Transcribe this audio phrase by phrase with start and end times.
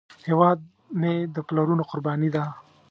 [0.27, 0.59] هیواد
[0.99, 2.43] مې د پلرونو قرباني ده